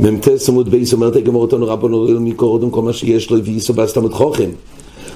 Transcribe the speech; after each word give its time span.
מ"ט 0.00 0.28
עמוד 0.48 0.68
בייס 0.68 0.92
אומרת 0.92 1.16
הגמור 1.16 1.42
אותנו 1.42 1.66
רבנו 1.66 2.20
מקודם 2.20 2.70
כל 2.70 2.82
מה 2.82 2.92
שיש 2.92 3.30
לו 3.30 3.44
וייסו 3.44 3.72
בס 3.74 3.92
תלמוד 3.92 4.12
חוכם. 4.12 4.50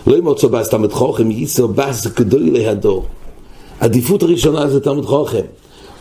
לא 0.06 0.16
ימוצו 0.16 0.48
תלמוד 0.70 0.92
חוכם 0.92 1.30
ייסו 1.30 1.68
בס 1.68 2.06
גדול 2.06 2.50
להדור 2.52 3.04
עדיפות 3.80 4.22
הראשונה 4.22 4.68
זה 4.68 4.80
תלמוד 4.80 5.04
חוכם. 5.06 5.44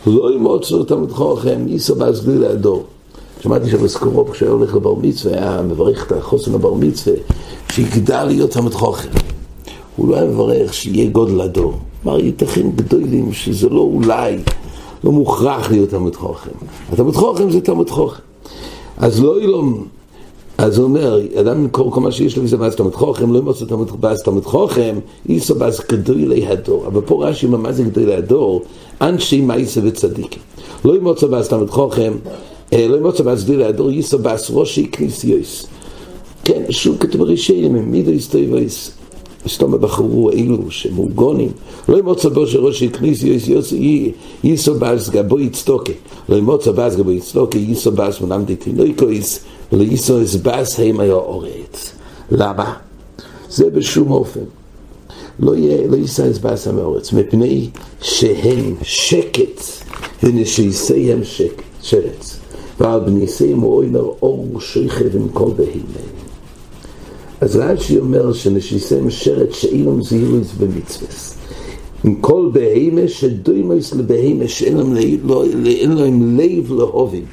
לא 0.06 0.34
ימוצו 0.34 0.84
תלמוד 0.84 1.12
חוכם 1.12 1.68
ייסו 1.68 1.94
בס 1.94 2.20
גדול 2.20 2.38
להדור 2.38 2.84
שמעתי 3.40 3.70
שבסקורוב 3.70 4.30
כשהיה 4.30 4.50
הולך 4.50 4.74
לבר 4.74 4.94
מצווה 4.94 5.34
היה 5.34 5.62
מברך 5.62 6.06
את 6.06 6.12
החוסן 6.12 6.52
לבר 6.52 6.74
מצווה 6.74 7.16
שיגדל 7.72 8.24
להיות 8.24 8.50
תלמוד 8.50 8.74
חוכם. 8.74 9.08
הוא 9.96 10.08
לא 10.08 10.16
היה 10.16 10.24
מברך 10.24 10.74
שיהיה 10.74 11.10
גודל 11.10 11.40
הדור 11.40 11.74
אמר 12.06 12.20
ייתכן 12.20 12.70
גדולים 12.70 13.32
שזה 13.32 13.68
לא 13.68 13.80
אולי 13.80 14.36
לא 15.04 15.12
מוכרח 15.12 15.70
להיות 15.70 15.88
תלמוד 15.88 16.16
חוכם 16.16 16.50
התלמוד 16.92 17.16
חוכם 17.16 17.50
זה 17.50 17.60
תלמוד 17.60 17.90
חוכם 17.90 18.22
אז 19.00 19.20
לא 19.20 19.38
אילום, 19.38 19.84
אז 20.58 20.78
הוא 20.78 20.84
אומר, 20.84 21.20
אדם 21.40 21.68
כל, 21.68 21.84
כל 21.90 22.00
מה 22.00 22.12
שיש 22.12 22.36
לו 22.36 22.44
וזה 22.44 22.56
באז 22.56 22.76
תלמוד 22.76 22.94
חוכם, 22.94 23.32
לא 23.32 23.38
ימוצא 23.38 23.64
תלמוד 23.64 24.00
באז 24.00 24.22
תלמוד 24.22 24.44
חוכם, 24.44 24.98
איסו 25.28 25.54
באז 25.54 25.80
גדולי 25.92 26.46
הדור. 26.46 26.86
אבל 26.86 27.00
פה 27.00 27.28
רש"י 27.28 27.46
אומר, 27.46 27.58
מה 27.58 27.72
זה 27.72 27.82
גדולי 27.82 28.14
הדור? 28.14 28.62
אנשי 29.00 29.40
מייסה 29.40 29.80
וצדיקים. 29.84 30.42
לא 30.84 30.96
ימוצא 30.96 31.26
באז 31.26 31.48
תלמוד 31.48 31.70
חוכם, 31.70 32.12
לא 32.72 32.96
ימוצא 32.96 33.22
באז 33.22 33.44
גדולי 33.44 33.64
הדור, 33.64 33.88
איסו 33.88 34.18
באז 34.18 34.46
ראשי 34.50 34.86
כניסיוס. 34.92 35.66
כן, 36.44 36.62
שוב 36.70 36.96
כתוב 37.00 37.22
ראשיים, 37.22 37.90
מידו 37.90 38.10
הסתובויס. 38.10 38.99
סתום 39.48 39.80
בחרו 39.80 40.30
אלו 40.30 40.70
שמוגונים. 40.70 41.50
לא 41.88 41.98
ימוצא 41.98 42.28
בו 42.28 42.46
שראש 42.46 42.82
הכניס 42.82 43.24
ייסו 44.44 44.74
באז 44.74 45.10
גבו 45.10 45.40
יצטוקה. 45.40 45.92
לא 46.28 46.36
ימוצא 46.36 46.72
באז 46.72 46.96
גבו 46.96 47.10
יצטוקה 47.10 47.58
ייסו 47.58 47.92
באז 47.92 48.20
מנם 48.20 48.44
דתינויקויס 48.46 49.40
ולא 49.72 49.82
ייסו 49.82 50.18
באז 50.42 50.80
הם 50.80 51.00
היה 51.00 51.12
אורץ. 51.12 51.92
למה? 52.30 52.74
זה 53.48 53.70
בשום 53.70 54.10
אופן. 54.10 54.40
לא, 55.40 55.52
לא 55.88 55.96
ייסע 55.96 56.26
באז 56.42 56.68
הם 56.68 56.78
אורץ 56.78 57.12
מפני 57.12 57.68
שהם 58.02 58.74
שקט 58.82 59.60
ונשיסיהם 60.22 61.20
שרץ. 61.82 62.38
ועל 62.80 63.00
בניסיהם 63.00 63.60
הוא 63.60 63.84
אומר 63.84 64.10
אור 64.22 64.60
שכב 64.60 65.16
עם 65.16 65.28
כל 65.28 65.50
בהימה 65.56 66.19
אז 67.40 67.56
רש"י 67.56 67.98
אומר 67.98 68.32
שנשיסם 68.32 69.10
שרת 69.10 69.52
שאינם 69.52 70.02
זהירוס 70.02 70.52
במצווס. 70.58 71.36
עם 72.04 72.14
כל 72.14 72.48
בהימה 72.52 73.08
שדוימוס 73.08 73.94
לבהימה 73.94 74.48
שאין 74.48 74.76
להם, 74.76 74.94
לא, 75.24 75.44
להם 75.86 76.38
לב 76.38 76.72
להובים. 76.72 77.24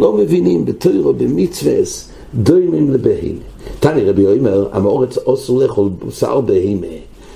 לא 0.00 0.12
מבינים 0.12 0.64
בתוירו 0.64 1.12
במצווס 1.12 2.08
דוימים 2.34 2.90
לבהימה. 2.90 3.40
תני 3.80 4.04
רבי 4.04 4.26
אומר, 4.26 4.68
המאורץ 4.72 5.18
אוסר 5.18 5.52
לאכול 5.52 5.88
בשר 6.06 6.40
בהימה, 6.40 6.86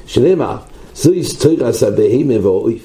שנאמר, 0.06 0.56
זו 0.96 1.10
תוירס 1.40 1.82
הבהימה 1.82 2.34
ואויף. 2.46 2.82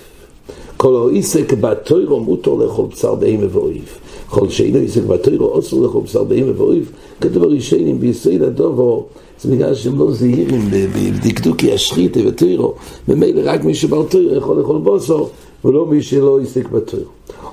כל 0.78 1.10
העסק 1.10 1.54
בתוירו 1.54 2.20
מותר 2.20 2.54
לאכול 2.54 2.86
בשר 2.92 3.16
בהימה 3.16 3.46
ואויף. 3.52 4.00
כל 4.30 4.50
שאינו 4.50 4.80
עסק 4.80 5.04
בתוירו 5.04 5.46
אוסר 5.46 5.78
לאכול 5.78 6.02
בשר 6.04 6.24
בהימה 6.24 6.52
ואויף, 6.62 6.92
כתוב 7.22 7.44
הראשונים 7.44 8.00
ביסוד 8.00 8.42
הדובו. 8.42 9.06
זה 9.42 9.52
בגלל 9.52 9.76
שהם 9.76 10.00
לא 10.00 10.12
זהירים 10.12 10.70
בדקדוקי 10.72 11.74
השחיתה 11.74 12.20
וטוירו 12.28 12.74
ממילא 13.08 13.42
רק 13.46 13.64
מי 13.64 13.76
שבר 13.76 14.04
טוירו 14.04 14.36
יכול 14.36 14.58
לאכול 14.58 14.78
בוסו 14.78 15.30
ולא 15.66 15.86
מי 15.86 16.02
שלא 16.02 16.40
יסתק 16.42 16.70
בטוירו 16.70 17.10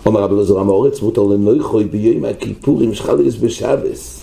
אומר 0.06 0.20
רבי 0.22 0.34
לזור 0.34 0.60
המאורץ 0.60 1.02
מותר 1.02 1.22
לנויכוי 1.22 1.84
ביום 1.84 2.24
הכיפורים 2.24 2.94
שחליס 2.94 3.34
בשבס. 3.36 4.22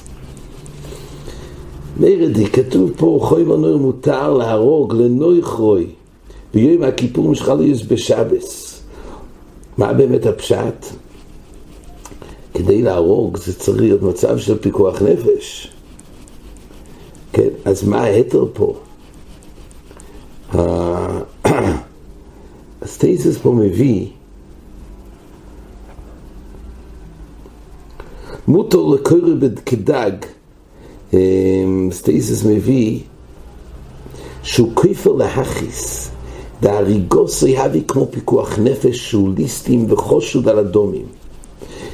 מרדי 1.99 2.45
כתוב 2.45 2.91
פה 2.97 3.19
חוי 3.21 3.43
ונויר 3.43 3.77
מותר 3.77 4.33
להרוג 4.33 4.95
לנויכוי 4.95 5.87
ביום 6.53 6.83
הכיפורים 6.83 7.35
שחליס 7.35 7.81
בשבס. 7.81 8.81
מה 9.77 9.93
באמת 9.93 10.25
הפשט? 10.25 10.85
כדי 12.59 12.81
להרוג 12.81 13.37
זה 13.37 13.59
צריך 13.59 13.81
להיות 13.81 14.01
מצב 14.01 14.37
של 14.37 14.57
פיקוח 14.57 15.01
נפש. 15.01 15.71
כן, 17.33 17.47
אז 17.65 17.83
מה 17.83 18.01
ההתר 18.01 18.45
פה? 18.53 18.75
הסטייסס 22.81 23.37
פה 23.37 23.51
מביא 23.51 24.07
מותר 28.47 28.83
לקורא 28.83 29.29
כדג. 29.65 30.11
סטייסס 31.91 32.45
מביא 32.45 32.99
שהוא 34.43 34.71
כיפר 34.81 35.13
להכיס 35.13 36.11
דהריגוס 36.61 37.43
יהבי 37.43 37.83
כמו 37.87 38.07
פיקוח 38.11 38.59
נפש 38.59 39.09
שהוא 39.09 39.29
ליסטים 39.37 39.85
וחושוד 39.91 40.47
על 40.47 40.59
אדומים 40.59 41.18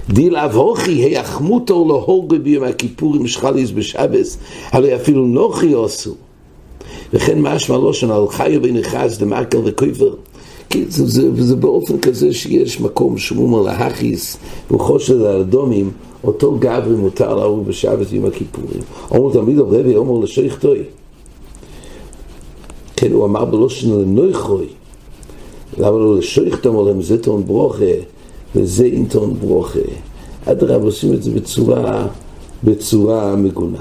דיל 0.10 0.36
אבוכי 0.36 0.92
היחמותו 0.92 1.86
להורגו 1.88 2.36
ביום 2.44 2.64
הכיפורים 2.64 3.28
שחליס 3.28 3.72
בשבס, 3.72 4.38
הרי 4.72 4.96
אפילו 4.96 5.26
נוחי 5.26 5.74
עשו. 5.86 6.16
וכן 7.14 7.42
משמע 7.42 7.78
לושן 7.78 8.12
על 8.12 8.28
חיו 8.28 8.64
ונחז 8.64 9.20
דמקל 9.20 9.58
וכויבר. 9.66 10.14
זה, 10.88 11.06
זה, 11.08 11.44
זה 11.44 11.56
באופן 11.56 12.00
כזה 12.00 12.34
שיש 12.34 12.82
מקום 12.82 13.18
שמומר 13.18 13.62
להכיס 13.62 14.38
וחושד 14.72 15.22
על 15.22 15.42
אדומים, 15.42 15.92
אותו 16.24 16.58
גברי 16.60 16.96
מותר 16.96 17.36
להרוג 17.36 17.66
בשבס 17.66 18.10
ביום 18.10 18.26
הכיפורים. 18.26 18.82
אומר 19.12 19.34
תמיד 19.34 19.60
על 19.60 19.66
רבי, 19.66 19.96
אומר 19.96 20.24
לשיח 20.24 20.60
טוי. 20.60 20.80
כן, 22.96 23.12
הוא 23.12 23.26
אמר 23.26 23.46
בלושן 23.46 23.92
לנויכוי. 23.92 24.66
למה 25.78 25.98
לא 25.98 26.18
לשיח 26.18 26.56
תאמר 26.56 26.82
להם 26.82 27.02
זה 27.02 27.24
טעון 27.24 27.46
ברוכה 27.46 28.15
וזה 28.56 28.86
אינטון 28.86 29.34
ברוכה. 29.34 29.80
אדרבה 30.46 30.86
עושים 30.86 31.14
את 31.14 31.24
זה 31.24 31.32
בצורה, 31.32 32.08
בצורה 32.64 33.36
מגונה. 33.36 33.80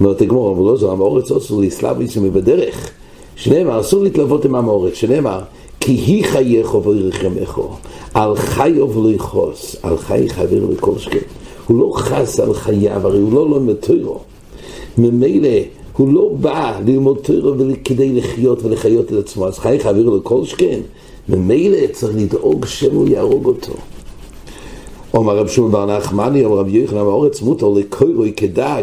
אומרת 0.00 0.20
הגמור, 0.20 0.52
אבל 0.52 0.64
לא 0.64 0.76
זו, 0.76 0.92
המאורץ 0.92 1.32
אסור 1.32 1.62
לאסלאביס 1.62 2.16
בדרך. 2.16 2.90
שנאמר, 3.36 3.80
אסור 3.80 4.02
להתלוות 4.02 4.44
עם 4.44 4.54
המאורץ, 4.54 4.94
שנאמר, 4.94 5.40
כי 5.80 5.92
היא 5.92 6.24
חייך 6.24 6.74
וירחמךו, 6.74 7.68
על 8.14 8.36
חייו 8.36 8.90
ולא 8.90 9.12
יכעוס, 9.12 9.76
על 9.82 9.98
חי 9.98 10.28
חבר 10.28 10.64
לכל 10.70 10.98
שקט. 10.98 11.26
הוא 11.66 11.78
לא 11.78 11.92
חס 11.96 12.40
על 12.40 12.54
חייו, 12.54 13.06
הרי 13.06 13.18
הוא 13.18 13.32
לא 13.32 13.50
לומד 13.50 13.74
תוירו. 13.74 14.18
ממילא, 14.98 15.48
הוא 15.96 16.12
לא 16.12 16.30
בא 16.40 16.80
ללמוד 16.86 17.18
תוירו 17.22 17.54
כדי 17.84 18.12
לחיות 18.12 18.62
ולחיות 18.62 19.12
את 19.12 19.18
עצמו, 19.18 19.46
אז 19.46 19.58
חי 19.58 19.78
חבר 19.80 20.10
לכל 20.16 20.44
שקט. 20.44 20.64
ממילא 21.28 21.78
צריך 21.92 22.16
לדאוג 22.16 22.66
שהוא 22.66 23.08
יהרוג 23.08 23.46
אותו. 23.46 23.72
אומר 25.14 25.38
רב 25.38 25.48
שמעון 25.48 25.72
בר 25.72 25.96
נחמני, 25.96 26.44
אומר 26.44 26.56
רב 26.56 26.68
יוחנן 26.68 26.98
האורץ 26.98 27.42
מותר 27.42 27.68
לקוירוי 27.68 28.32
כדג. 28.36 28.82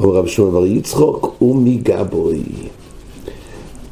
אומר 0.00 0.14
רב 0.14 0.26
שמעון 0.26 0.52
בר 0.52 0.66
יצחוק 0.66 1.42
ומגבוי. 1.42 2.42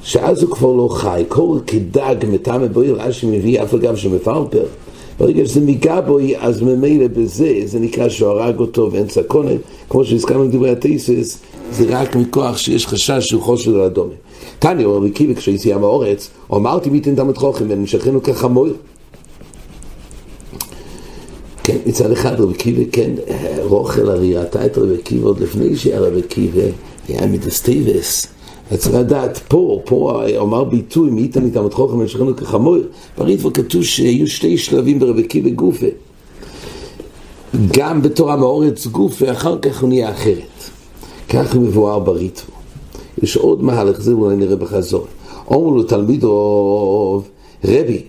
שאז 0.02 0.42
הוא 0.42 0.50
כבר 0.50 0.72
לא 0.72 0.88
חי, 0.88 1.24
קורא 1.28 1.60
כדג 1.66 2.16
מטעם 2.28 2.68
בוי 2.72 2.92
רש"י 2.92 3.26
מביא 3.26 3.62
אף 3.62 3.74
אגב 3.74 3.96
שמפלפר. 3.96 4.64
ברגע 5.18 5.46
שזה 5.46 5.60
מגבוי, 5.60 6.36
אז 6.38 6.62
ממילא 6.62 7.06
בזה, 7.08 7.60
זה 7.64 7.78
נקרא 7.80 8.08
שהוא 8.08 8.28
הרג 8.28 8.58
אותו 8.58 8.88
ואין 8.92 9.08
סקונה, 9.08 9.50
כמו 9.88 10.04
שהזכרנו 10.04 10.48
בדברי 10.48 10.70
התייסס, 10.70 11.38
זה 11.72 11.84
רק 11.88 12.16
מכוח 12.16 12.56
שיש 12.56 12.86
חשש 12.86 13.26
שהוא 13.26 13.42
חושב 13.42 13.74
על 13.74 13.80
אדומה. 13.80 14.14
תניא 14.58 14.84
אומר 14.84 15.08
כשהייתי 15.36 15.72
עם 15.72 15.84
האורץ, 15.84 16.30
אמרתי 16.52 16.90
מי 16.90 17.00
תן 17.00 17.14
תמת 17.14 17.36
חוכם 17.36 17.64
ונמשכנו 17.68 18.22
כחמור. 18.22 18.66
כן, 21.64 21.76
מצד 21.86 22.10
אחד 22.12 22.40
רבי 22.40 22.54
קיבי, 22.54 22.86
כן, 22.92 23.10
רוכל 23.62 24.10
הרי 24.10 24.36
ראתה 24.36 24.66
את 24.66 24.78
רבי 24.78 24.98
קיבי 25.02 25.22
עוד 25.24 25.40
לפני 25.40 25.76
שהיה 25.76 26.00
רבי 26.00 26.22
קיבי, 26.22 26.60
היה 27.08 27.26
מדסטיבס. 27.26 28.37
צריך 28.76 28.94
לדעת, 28.94 29.38
פה, 29.48 29.80
פה 29.84 30.22
אמר 30.40 30.64
ביטוי, 30.64 31.10
מי 31.10 31.20
ייתן 31.20 31.44
איתם 31.44 31.66
את 31.66 31.74
חוכם 31.74 31.98
ונמשכנו 31.98 32.36
כחמור, 32.36 32.76
בריתבו 33.18 33.52
כתוב 33.52 33.82
שיהיו 33.82 34.26
שתי 34.26 34.58
שלבים 34.58 34.98
ברבי 34.98 35.22
קיבי 35.22 35.50
גופה. 35.50 35.86
גם 37.72 38.02
בתורה 38.02 38.36
מאורץ 38.36 38.86
גופה, 38.86 39.32
אחר 39.32 39.58
כך 39.58 39.82
הוא 39.82 39.88
נהיה 39.88 40.10
אחרת. 40.10 40.70
כך 41.28 41.56
מבואר 41.56 41.98
בריתבו. 41.98 42.52
יש 43.22 43.36
עוד 43.36 43.62
מהלך, 43.62 44.00
זה 44.00 44.12
אולי 44.12 44.36
נראה 44.36 44.56
בחזור. 44.56 45.06
אומרו 45.50 45.76
לו 45.76 45.82
תלמידו, 45.82 47.22
רבי, 47.64 48.02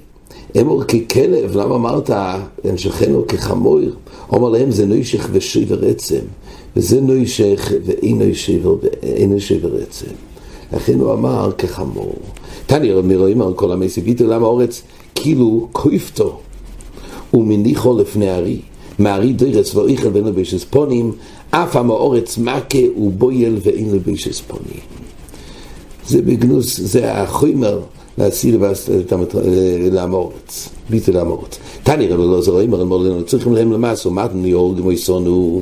אמור 0.62 0.84
ככלב, 0.84 1.56
למה 1.56 1.76
אמרת 1.76 2.10
הנשכנו 2.64 3.28
כחמור? 3.28 3.80
אומר 4.32 4.50
להם 4.50 4.72
זה 4.72 4.86
נוישך 4.86 5.30
ושיבר 5.32 5.86
עצם, 5.86 6.20
וזה 6.76 7.02
נוישך 7.02 7.72
ואינו 7.86 8.36
שיבר, 8.36 8.76
שיבר 9.38 9.76
עצם. 9.82 10.29
לכן 10.74 11.00
הוא 11.00 11.14
אמר 11.14 11.52
כחמור. 11.58 12.16
תני 12.66 12.92
רבי 12.92 13.16
רואים 13.16 13.42
על 13.42 13.54
כל 13.54 13.72
המסי 13.72 14.02
ביטו, 14.02 14.28
למה 14.28 14.46
אורץ 14.46 14.82
כאילו 15.16 15.68
קויפתו 15.72 16.40
ומניחו 17.34 17.98
לפני 17.98 18.30
הארי, 18.30 18.60
מארי 19.00 19.34
דרס 19.34 19.76
ואיכל 19.76 20.08
ואין 20.14 20.26
לבשס 20.26 20.64
פונים, 20.64 21.12
אף 21.52 21.76
המאורץ 21.76 22.38
מכה 22.38 23.00
ובויל 23.00 23.58
ואין 23.64 23.92
לבשס 23.92 24.42
פונים. 24.42 24.80
זה 26.08 26.22
בגנוס, 26.22 26.80
זה 26.80 27.14
החומר 27.14 27.80
להסיר 28.18 28.60
לאמורץ, 29.92 30.70
ביטל 30.90 31.12
לאמורץ. 31.12 31.60
תני 31.84 32.08
רבי 32.08 32.24
לא 32.24 32.42
זו 32.42 32.52
רואים, 32.52 32.74
אמר 32.74 32.98
לנו, 32.98 33.24
צריכים 33.26 33.54
להם 33.54 33.72
למעשה, 33.72 34.10
אמרנו 34.10 34.48
יהורגים 34.48 34.86
או 34.86 34.92
יסונו. 34.92 35.62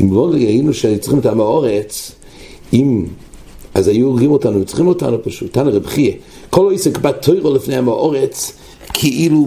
אם 0.00 0.14
לא 0.14 0.30
היינו 0.34 0.74
שצריכים 0.74 1.18
את 1.18 1.26
המאורץ, 1.26 2.12
אם, 2.72 3.04
אז 3.76 3.88
היו 3.88 4.06
הורגים 4.06 4.30
אותנו, 4.30 4.64
צריכים 4.64 4.86
אותנו 4.86 5.22
פשוט. 5.22 5.52
תני 5.52 5.70
רב 5.70 5.86
חייה, 5.86 6.12
כל 6.50 6.72
עסק 6.74 6.98
בתוירו 6.98 7.54
לפני 7.54 7.76
המאורץ, 7.76 8.52
כאילו 8.92 9.46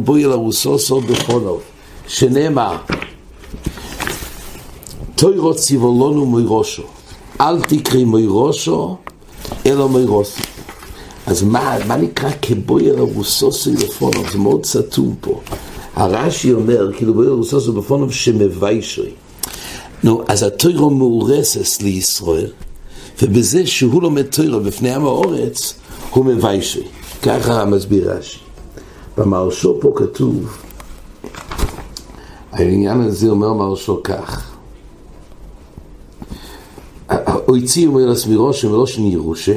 בוי 0.00 0.24
אל 0.24 0.32
הרוסוסו 0.32 1.00
בפונו, 1.00 1.58
שנאמר, 2.08 2.76
תוירו 5.14 5.54
ציבולונו 5.54 6.26
מוירושו, 6.26 6.82
אל 7.40 7.60
תקרי 7.60 8.04
מוירושו, 8.04 8.96
אלא 9.66 9.88
מוירוסו. 9.88 10.42
אז 11.26 11.42
מה, 11.42 11.76
מה 11.86 11.96
נקרא 11.96 12.30
כבוי 12.42 12.90
אל 12.90 12.98
הרוסוסו 12.98 13.72
בפונו? 13.72 14.22
זה 14.32 14.38
מאוד 14.38 14.66
סתום 14.66 15.14
פה. 15.20 15.40
הרש"י 15.94 16.52
אומר, 16.52 16.92
כאילו 16.96 17.14
בוי 17.14 17.26
אל 17.26 17.32
הרוסוסו 17.32 17.72
בפונו 17.72 18.12
שמביישוי. 18.12 19.10
נו, 20.04 20.22
אז 20.28 20.42
התוירו 20.42 20.90
מאורסס 20.90 21.82
לישראל, 21.82 22.50
ובזה 23.22 23.66
שהוא 23.66 24.02
לומד 24.02 24.22
תוירו 24.22 24.60
בפני 24.60 24.94
עם 24.94 25.04
האורץ, 25.04 25.74
הוא 26.10 26.24
מביישוי. 26.24 26.84
ככה 27.22 27.64
מסביר 27.64 28.12
רש"י. 28.12 28.38
במרשו 29.18 29.78
פה 29.80 29.92
כתוב, 29.96 30.58
העניין 32.52 33.00
הזה 33.00 33.28
אומר 33.28 33.52
מרשו 33.52 34.00
כך, 34.04 34.50
הוציא 37.46 37.86
אומר 37.86 38.06
לסמירו 38.06 38.52
שמראש 38.52 38.98
נירושה, 38.98 39.56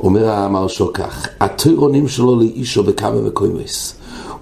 אומר 0.00 0.30
המרשו 0.30 0.92
כך, 0.92 1.28
התוירונים 1.40 2.08
שלו 2.08 2.36
לאישו 2.40 2.84
בכמה 2.84 3.20
מקומס, 3.20 3.94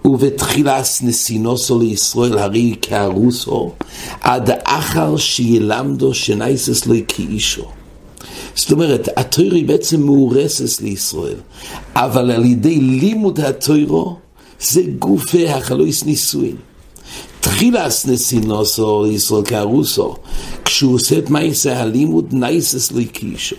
ובתחילס 0.05 1.03
נסינוסו 1.03 1.79
לישראל 1.79 2.39
הרי 2.39 2.75
כארוסו, 2.83 3.73
עד 4.21 4.51
אחר 4.65 5.17
שילמדו 5.17 6.15
שנייסס 6.15 6.87
לו 6.87 6.95
כאישו. 7.09 7.65
זאת 8.55 8.73
אומרת, 8.73 9.09
התוירו 9.17 9.55
היא 9.55 9.67
בעצם 9.67 10.03
מאורסת 10.03 10.83
לישראל, 10.83 11.37
אבל 11.95 12.31
על 12.31 12.45
ידי 12.45 12.81
לימוד 12.81 13.41
התוירו 13.41 14.17
זה 14.61 14.83
גופי 14.99 15.49
החלויס 15.49 16.05
נישואין. 16.05 16.57
תחילס 17.41 18.07
נסינוסו 18.07 19.05
לישראל 19.05 19.45
כארוסו, 19.45 20.17
כשהוא 20.65 20.95
עושה 20.95 21.19
את 21.19 21.31
מעשה 21.31 21.81
הלימוד 21.81 22.27
נייסס 22.33 22.93
לי 22.93 23.05
קישו. 23.05 23.57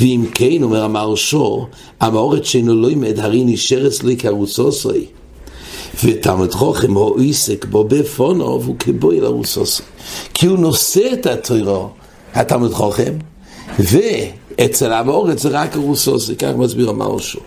ואם 0.00 0.24
כן, 0.34 0.62
אומר 0.62 0.84
המרשו, 0.84 1.66
המאורת 2.00 2.44
שאינו 2.44 2.74
לא 2.74 2.90
ימד, 2.90 3.18
הרי 3.18 3.44
נשארס 3.44 4.02
לי 4.02 4.16
כארוסוסוי. 4.16 5.06
ותלמד 6.04 6.52
חוכם 6.52 6.94
הוא 6.94 7.20
עסק 7.28 7.64
בו 7.64 7.84
בפונו 7.84 8.60
והוא 8.62 8.76
כבוי 8.78 9.20
לארוסוסוי. 9.20 9.86
כי 10.34 10.46
הוא 10.46 10.58
נושא 10.58 11.12
את 11.12 11.26
התוירו, 11.26 11.88
התלמד 12.34 12.72
חוכם, 12.72 13.12
ואצל 13.78 14.92
המאורת 14.92 15.38
זה 15.38 15.48
רק 15.48 15.76
הרוסוסי, 15.76 16.36
כך 16.36 16.50
מסביר 16.56 16.90
המרשו. 16.90 17.40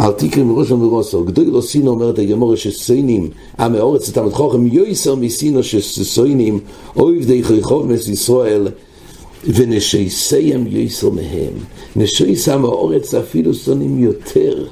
אל 0.00 0.12
תקרא 0.12 0.42
מראש 0.42 0.70
ומרוסו, 0.70 1.24
גדוי 1.24 1.46
לא 1.46 1.60
סינו 1.60 1.90
אומרת 1.90 2.18
הגמורה 2.18 2.56
שסוינים, 2.56 3.30
עמי 3.58 3.80
אורץ 3.80 4.08
את 4.08 4.18
עמד 4.18 4.32
חוכם 4.32 4.66
יויסר 4.66 5.14
מסינו 5.14 5.62
שסוינים, 5.62 6.60
אויב 6.96 7.26
די 7.26 7.44
חייכוב 7.44 7.86
מס 7.86 8.08
ישראל, 8.08 8.68
ונשייסיים 9.44 10.66
יויסר 10.66 11.10
מהם. 11.10 11.52
נשייס 11.96 12.48
עמי 12.48 12.66
אורץ 12.66 13.14
אפילו 13.14 13.54
שונאים 13.54 13.98
יותר. 13.98 14.66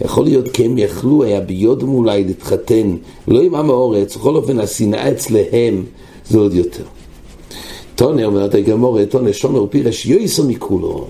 יכול 0.00 0.24
להיות 0.24 0.48
כי 0.48 0.64
הם 0.64 0.78
יכלו, 0.78 1.24
היה 1.24 1.40
ביודם 1.40 1.88
אולי 1.88 2.24
להתחתן, 2.24 2.96
לא 3.28 3.42
עם 3.42 3.54
עם 3.54 3.70
האורץ, 3.70 4.16
בכל 4.16 4.36
אופן 4.36 4.58
השנאה 4.58 5.10
אצלהם 5.10 5.84
זה 6.28 6.38
עוד 6.38 6.54
יותר. 6.54 6.84
טונה 7.94 8.24
אומרת 8.24 8.54
הגמורה, 8.54 9.06
טונה 9.06 9.32
שומר 9.32 9.62
ופירש 9.62 10.06
יויסר 10.06 10.42
מכולו. 10.42 11.06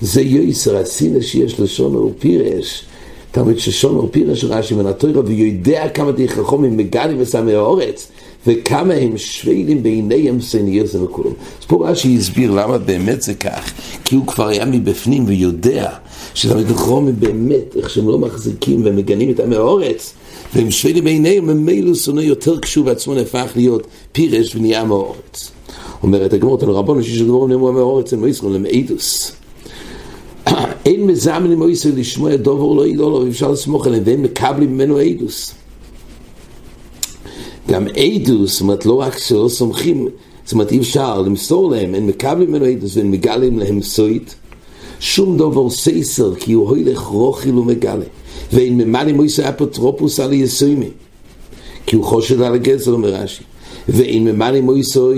זה 0.00 0.22
יויסר, 0.22 0.76
הסינא 0.76 1.20
שיש 1.20 1.60
לשומר 1.60 2.06
ופירש. 2.06 2.84
תמיד 3.30 3.58
ששומר 3.58 4.08
פירש 4.10 4.44
רש"י 4.44 4.74
מן 4.74 4.86
התוירה 4.86 5.22
ויודע 5.24 5.88
כמה 5.88 6.12
די 6.12 6.28
חכומים 6.28 6.76
מגלים 6.76 7.16
וסמי 7.20 7.54
האורץ 7.54 8.10
וכמה 8.46 8.94
הם 8.94 9.18
שווילים 9.18 9.82
בעיניהם 9.82 10.40
סניר 10.40 10.86
זה 10.86 11.02
מכולם. 11.02 11.30
אז 11.60 11.66
פה 11.66 11.88
רש"י 11.88 12.16
הסביר 12.16 12.50
למה 12.50 12.78
באמת 12.78 13.22
זה 13.22 13.34
כך 13.34 13.72
כי 14.04 14.16
הוא 14.16 14.26
כבר 14.26 14.48
היה 14.48 14.64
מבפנים 14.64 15.24
ויודע 15.26 15.90
שתמיד 16.34 16.66
חכומים 16.66 17.14
באמת 17.18 17.76
איך 17.76 17.90
שהם 17.90 18.08
לא 18.08 18.18
מחזיקים 18.18 18.82
ומגנים 18.84 19.30
את 19.30 19.40
עמי 19.40 19.56
האורץ 19.56 20.14
והם 20.54 20.70
שווילים 20.70 21.04
בעיניהם 21.04 21.46
ממילא 21.46 21.94
שונא 21.94 22.20
יותר 22.20 22.60
כשהוא 22.60 22.84
בעצמו 22.84 23.14
נהפך 23.14 23.52
להיות 23.56 23.86
פירש 24.12 24.56
ונהיה 24.56 24.84
מהאורץ. 24.84 25.50
אומרת 26.02 26.32
הגמור 26.32 26.58
תנו 26.58 26.76
רבנו 26.76 27.02
שיש 27.02 27.22
דבורים 27.22 27.50
נאמרו 27.50 27.72
מהאורץ 27.72 28.12
הם 28.12 28.22
לא 28.22 28.28
ישכון 28.28 28.52
למעידוס 28.52 29.32
אין 30.86 31.06
מזמן 31.06 31.52
עם 31.52 31.62
אויסר 31.62 31.90
לשמוע 31.96 32.36
דובר 32.36 32.82
לא 32.82 32.86
ידעו 32.86 33.10
לו, 33.10 33.28
אפשר 33.28 33.50
לסמוך 33.50 33.86
עליהם, 33.86 34.02
והם 34.06 34.22
מקבלים 34.22 34.74
ממנו 34.74 34.98
עדוס. 34.98 35.54
גם 37.70 37.86
עדוס, 37.96 38.52
זאת 38.52 38.60
אומרת, 38.60 38.86
לא 38.86 39.00
רק 39.00 39.18
שלא 39.18 39.48
סומכים, 39.48 40.08
זאת 40.44 40.52
אומרת, 40.52 40.72
אי 40.72 40.78
אפשר 40.78 41.22
למסור 41.22 41.70
להם, 41.70 41.94
הם 41.94 42.06
מקבלים 42.06 42.48
ממנו 42.48 42.64
עדוס 42.64 42.96
והם 42.96 43.10
מגלים 43.10 43.58
להם 43.58 43.82
סוית, 43.82 44.34
שום 45.00 45.36
דובר 45.36 45.70
סייסר, 45.70 46.34
כי 46.34 46.52
הוא 46.52 46.68
הולך 46.68 47.00
רוחיל 47.00 47.58
ומגלה. 47.58 48.04
ואין 48.52 48.78
ממלא 48.78 49.12
מויסר 49.12 49.48
אפוטרופוס 49.48 50.20
על 50.20 50.32
יסוימי, 50.32 50.90
כי 51.86 51.96
הוא 51.96 52.04
חושד 52.04 52.40
על 52.40 52.54
הגזר, 52.54 52.92
אומר 52.92 53.14
רש"י. 53.14 53.42
ואין 53.88 54.24
ממלא 54.24 54.60
מויסר 54.60 55.12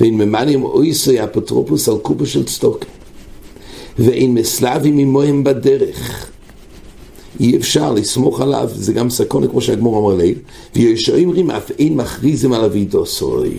ואין 0.00 0.18
ממנים 0.18 0.62
אויסוי 0.62 1.24
אפוטרופוס 1.24 1.88
על 1.88 1.98
קופה 1.98 2.26
של 2.26 2.44
צדוק 2.44 2.84
ואין 3.98 4.34
מסלבים 4.34 4.98
עמוהם 4.98 5.44
בדרך 5.44 6.30
אי 7.40 7.56
אפשר 7.56 7.92
לסמוך 7.92 8.40
עליו, 8.40 8.68
זה 8.74 8.92
גם 8.92 9.10
סקונה 9.10 9.46
כמו 9.46 9.60
שהגמור 9.60 9.98
אמר 9.98 10.22
ליל 10.22 10.38
וישעים 10.76 11.30
רים 11.30 11.50
אף 11.50 11.70
אין 11.78 11.96
מכריזם 11.96 12.52
על 12.52 12.64
אבידו 12.64 13.06
סוי 13.06 13.50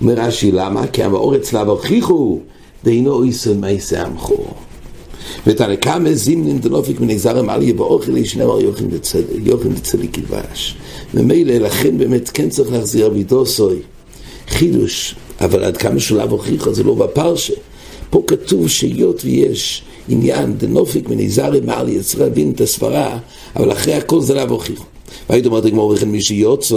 אומר 0.00 0.14
רש"י 0.16 0.52
למה? 0.52 0.86
כי 0.86 1.02
המאור 1.02 1.36
אצלב 1.36 1.68
הוכיחו 1.68 2.38
דהינו 2.84 3.12
אויסוי 3.12 3.54
מייסה 3.54 4.02
עמכו 4.02 4.44
ותנקם 5.46 6.04
זימנין 6.12 6.60
דנופיק 6.60 7.00
מנגזר 7.00 7.50
עליה 7.50 7.74
באוכל 7.74 8.16
ישנאמר 8.16 8.60
יוחין 8.60 9.70
דצדיק, 9.70 10.16
כבש. 10.16 10.76
ומילא 11.14 11.54
לכן 11.54 11.98
באמת 11.98 12.28
כן 12.28 12.48
צריך 12.48 12.72
להחזיר 12.72 13.06
אבידו 13.06 13.46
סוי. 13.46 13.76
חידוש, 14.48 15.14
אבל 15.40 15.64
עד 15.64 15.76
כמה 15.76 16.00
שלב 16.00 16.30
הוכיחה 16.30 16.72
זה 16.72 16.82
לא 16.82 16.94
בפרשה. 16.94 17.54
פה 18.10 18.22
כתוב 18.26 18.68
שהיות 18.68 19.24
ויש 19.24 19.82
עניין 20.08 20.58
דנופיק 20.58 21.08
מניזרי 21.08 21.60
מעל 21.60 21.88
יצרה 21.88 22.28
דין 22.28 22.50
את 22.50 22.60
הסברה, 22.60 23.18
אבל 23.56 23.72
אחרי 23.72 23.94
הכל 23.94 24.20
זה 24.20 24.34
לאו 24.34 24.48
הוכיחו. 24.48 24.84
והיית 25.30 25.46
אומרת 25.46 25.64
לגמור 25.64 25.90
וכן 25.90 26.08
מי 26.08 26.22
שיוצא, 26.22 26.76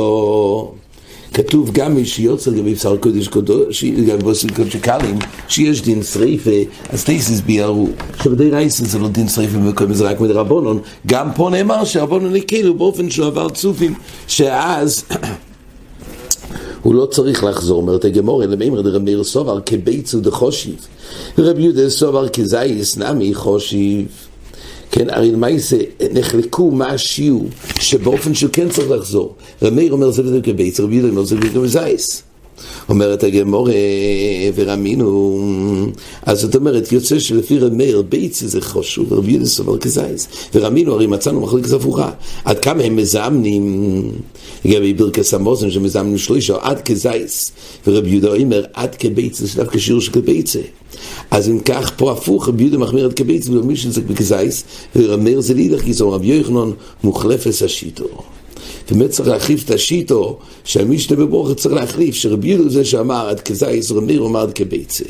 כתוב 1.34 1.72
גם 1.72 1.96
מי 1.96 2.06
שיוצא 2.06 2.52
לגבי 2.52 2.74
בשר 2.74 2.98
קודש 2.98 3.28
קודש, 3.28 3.84
לגבי 3.84 4.24
בשר 4.24 4.48
קודש 4.56 4.76
קלים, 4.76 5.20
שיש 5.48 5.82
דין 5.82 6.04
שריפה, 6.04 6.52
אז 6.90 7.04
תייסס 7.04 7.42
ביארו, 7.42 7.88
שבדי 8.24 8.50
רייסן 8.50 8.86
זה 8.86 9.00
לא 9.00 9.08
דין 9.08 9.28
שריפה 9.28 9.58
במקום 9.58 9.94
זה 9.94 10.04
רק 10.04 10.20
מדרבנון, 10.20 10.80
גם 11.08 11.30
פה 11.36 11.50
נאמר 11.50 11.86
שרבנון 11.86 12.36
הקלו 12.36 12.74
באופן 12.74 13.10
שהוא 13.10 13.28
עבר 13.28 13.50
צופים, 13.50 13.94
שאז 14.28 15.04
הוא 16.84 16.96
לא 16.96 17.06
צריך 17.06 17.44
לחזור, 17.44 17.82
אומרת 17.82 18.06
הגמור, 18.06 18.44
אלא 18.44 18.56
מימר 18.56 18.82
דרב 18.82 19.02
מאיר 19.02 19.24
סובר 19.24 19.60
כביצו 19.66 20.20
דחושיב. 20.20 20.76
ורב 21.38 21.60
יהודה 21.60 21.90
סובר 21.90 22.30
כזייס 22.30 22.98
נמי 22.98 23.34
חושיב. 23.34 24.06
כן, 24.92 25.10
הרי 25.10 25.32
למעשה 25.32 25.78
נחלקו 26.12 26.72
מה 26.72 26.88
השיעור 26.88 27.48
שבאופן 27.80 28.34
שהוא 28.34 28.50
כן 28.54 28.70
צריך 28.70 28.92
לחזור. 28.92 29.36
רב 29.62 29.74
מאיר 29.74 29.94
אומר 29.94 30.12
זה 30.12 30.24
בדיוק 30.24 30.46
כביץ, 30.46 30.80
רב 30.80 30.92
יהודה 30.92 31.10
אומר 31.10 31.24
זה 31.24 31.36
בדיוק 31.36 31.66
כזייס. 31.66 32.24
אומרת 32.90 33.24
הגמור, 33.24 33.70
ורמינו, 34.56 35.40
אז 36.22 36.42
זאת 36.42 36.56
אומרת, 36.56 36.92
יוצא 36.92 37.20
שלפי 37.20 37.60
רמר, 37.60 38.02
ביצי 38.10 38.48
זה 38.48 38.62
חשוב, 38.62 39.14
רבי 39.14 39.32
יהודה 39.32 39.46
סובר 39.46 39.78
כזייס, 39.78 40.28
ורמינו, 40.56 40.94
הרי 40.94 41.08
מצאנו 41.08 41.42
מחלקת 41.42 41.72
הפוכה, 41.72 42.12
עד 42.46 42.60
כמה 42.60 42.84
הם 42.84 42.96
מזמנים, 42.96 44.12
לגבי 44.66 44.94
ברכס 44.94 45.34
המוזן 45.34 45.72
שמזמנים 45.72 46.18
שלישו, 46.18 46.56
עד 46.62 46.82
כזייס, 46.82 47.52
ורבי 47.88 48.10
יהודה 48.10 48.36
אומר, 48.36 48.66
עד 48.74 48.96
כביצי, 48.96 49.46
זה 49.46 49.64
דווקא 49.64 49.80
שיעור 49.80 50.02
של 50.02 50.12
כביצי. 50.12 50.62
אז 51.32 51.50
אם 51.50 51.60
כך, 51.60 51.92
פה 51.98 52.12
הפוך, 52.12 52.48
רבי 52.48 52.64
יהודה 52.64 52.78
מחמיר 52.78 53.06
עד 53.06 53.14
כביצי, 53.14 53.52
ולא 53.52 53.64
מי 53.64 53.76
שזה 53.76 54.02
בכזייס, 54.02 54.64
ורמר 54.96 55.42
זה 55.42 55.54
לידך, 55.54 55.82
כי 55.82 55.94
זה 55.94 56.04
רבי 56.04 56.28
יוחנון 56.28 56.74
מוחלפס 57.04 57.64
השיטו. 57.64 58.06
באמת 58.92 59.10
צריך 59.10 59.30
להחליף 59.30 59.66
את 59.66 59.72
השיטו 59.72 60.38
שהמשנה 60.64 61.18
בברוך 61.18 61.52
צריך 61.52 61.76
להחליף, 61.76 62.16
שרבי 62.16 62.48
יהודה 62.48 62.70
זה 62.70 62.86
שאמר 62.86 63.30
עד 63.30 63.40
כזייס 63.40 63.92
רמיר 63.92 64.22
אומר 64.22 64.40
עד 64.40 64.54
כביצה. 64.54 65.04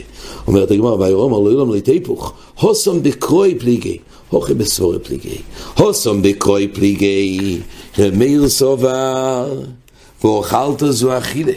אומרת 0.48 0.72
הגמרא, 0.72 0.96
וירום 1.00 1.46
לא 1.46 1.52
ילום 1.52 1.74
ליתהפוך, 1.74 2.34
הוסום 2.60 3.04
בקרוי 3.04 3.56
פליגי, 3.60 3.98
הוכי 4.30 4.54
בסורי 4.54 5.00
פליגי, 5.00 5.38
הוסום 5.78 6.22
בקרוי 6.22 6.68
פליגי, 6.68 7.58
רמיר 8.00 8.50
סובר, 8.50 9.64
ואוכלתו 10.24 10.92
זו 10.92 11.18
אכילה, 11.18 11.54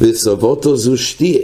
וסובותו 0.00 0.76
זו 0.76 0.98
שתיה, 0.98 1.40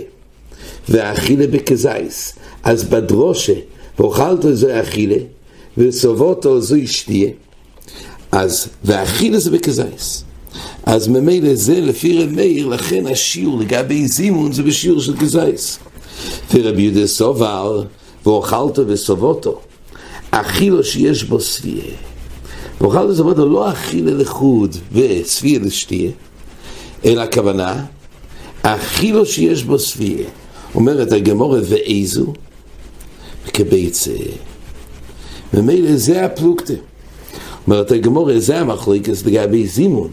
ואכילה 0.88 1.46
בכזייס. 1.46 2.32
אז 2.62 2.84
בדרושה, 2.84 3.52
ואוכלתו 3.98 4.54
זו 4.54 4.68
אכילה, 4.80 5.18
וסובותו 5.78 6.60
זו 6.60 6.76
שתיה. 6.86 7.30
אז, 8.36 8.68
ואכילה 8.84 9.38
זה 9.38 9.50
בכזייס. 9.50 10.24
אז 10.84 11.08
ממילא 11.08 11.54
זה 11.54 11.80
לפי 11.80 12.22
רב 12.22 12.30
מאיר, 12.30 12.66
לכן 12.66 13.06
השיעור 13.06 13.58
לגבי 13.58 14.08
זימון 14.08 14.52
זה 14.52 14.62
בשיעור 14.62 15.00
של 15.00 15.16
כזייס. 15.16 15.78
ורבי 16.54 16.82
יהודה 16.82 17.06
סובר, 17.06 17.82
ואוכלתו 18.26 18.82
וסובותו, 18.86 19.60
אכילו 20.30 20.84
שיש 20.84 21.24
בו 21.24 21.40
סביה. 21.40 21.84
ואוכלתו 22.80 23.08
וסובותו 23.08 23.48
לא 23.48 23.70
אכילה 23.70 24.12
לחוד 24.12 24.76
וסביה 24.92 25.58
לשתיה, 25.58 26.10
אלא 27.04 27.22
הכוונה, 27.22 27.84
אכילו 28.62 29.26
שיש 29.26 29.64
בו 29.64 29.78
סביה. 29.78 30.26
אומרת 30.74 31.12
הגמורת 31.12 31.62
ואיזו, 31.68 32.32
כביצה. 33.52 34.12
ממילא 35.54 35.96
זה 35.96 36.24
הפלוגתא. 36.24 36.74
אומרת 37.66 37.90
הגמורה, 37.90 38.40
זה 38.40 38.60
המחלוקס 38.60 39.26
לגבי 39.26 39.66
זימון. 39.66 40.10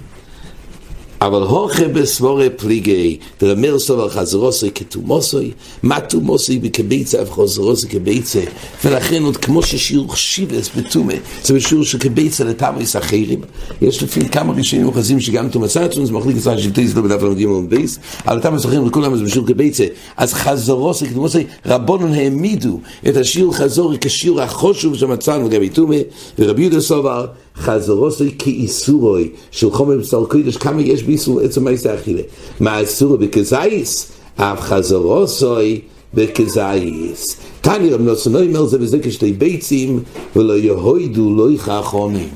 אבל 1.26 1.42
הוכה 1.42 1.88
בסבורי 1.88 2.50
פליגי, 2.50 3.18
דרמר 3.40 3.80
סובר 3.80 4.10
חזרוסי 4.10 4.72
כתומוסי, 4.76 5.52
מה 5.84 6.00
תומוסי 6.00 6.60
בקביצה 6.60 7.22
אף 7.22 7.32
חזרוסי 7.32 7.88
כביצה, 7.88 8.40
ולכן 8.86 9.24
עוד 9.24 9.38
כמו 9.38 9.64
ששיעור 9.64 10.16
שיבס 10.16 10.70
בתומה, 10.78 11.14
זה 11.44 11.54
בשיעור 11.54 11.84
של 11.84 12.00
קביצה 12.00 12.44
לתמריס 12.44 12.96
אחרים. 12.96 13.42
יש 13.82 14.04
לפי 14.04 14.30
כמה 14.30 14.54
ראשונים 14.54 14.86
אוחזים 14.86 15.20
שגם 15.20 15.50
תומסה 15.50 15.86
עצמם, 15.86 16.06
זה 16.06 16.14
מחליק 16.14 16.38
לצלח 16.38 16.60
שבטי 16.60 16.88
לא 16.96 17.02
בדף 17.02 17.22
למדים 17.22 17.52
ובייס, 17.52 18.00
אבל 18.28 18.40
תמריס 18.40 18.66
אחרים 18.66 18.86
לכולם 18.86 19.18
זה 19.18 19.24
בשיעור 19.24 19.48
קביצה, 19.48 19.86
אז 20.18 20.34
חזרוסי 20.34 21.06
כתומוסי, 21.06 21.44
רבונון 21.66 22.14
העמידו 22.14 22.80
את 23.10 23.18
השיעור 23.18 23.56
חזורי 23.56 23.98
כשיעור 24.02 24.42
החושוב 24.42 24.96
שמצאנו 24.96 25.48
לגבי 25.48 25.70
תומה, 25.70 25.96
ורבי 26.40 26.62
יהודה 26.62 26.82
סובר, 26.82 27.26
חזרוסי 27.58 28.36
כאיסורוי 28.40 29.30
של 29.52 29.72
חומר 29.72 29.98
בשר 29.98 30.26
קודש, 30.26 30.58
כמה 30.58 30.82
יש 30.82 31.04
באיסור 31.04 31.40
עצם 31.40 31.64
מעשה 31.64 31.96
אכילה. 31.96 32.22
מה 32.60 32.80
איסורו 32.80 33.18
בכזייס? 33.18 34.12
אף 34.36 34.62
חזרוסי 34.62 35.82
בכזייס. 36.14 37.38
תניא 37.62 37.94
רב 37.94 38.02
נוסנוי 38.02 38.48
אומר 38.48 38.66
זה 38.66 38.78
בזה 38.78 39.00
כשתי 39.00 39.34
ביצים 39.34 40.04
ולא 40.36 40.54
יהוידו 40.54 41.36
לא 41.36 41.52
יחכונים. 41.52 42.30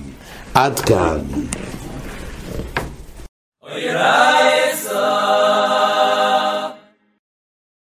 עד 0.53 0.79
כאן. 0.79 1.17